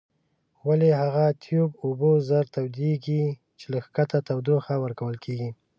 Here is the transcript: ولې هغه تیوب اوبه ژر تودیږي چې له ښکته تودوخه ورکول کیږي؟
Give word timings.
ولې 0.67 0.89
هغه 1.01 1.25
تیوب 1.43 1.71
اوبه 1.83 2.09
ژر 2.27 2.45
تودیږي 2.53 3.23
چې 3.59 3.65
له 3.73 3.79
ښکته 3.85 4.17
تودوخه 4.27 4.73
ورکول 4.83 5.15
کیږي؟ 5.23 5.49